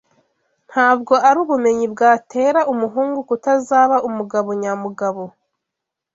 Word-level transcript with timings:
ntabwo 0.69 1.13
ari 1.27 1.37
ubumenyi 1.45 1.85
bwatera 1.93 2.59
umuhungu 2.73 3.19
kutazaba 3.29 3.95
umugabo 4.09 4.49
nyamugabo 4.61 5.23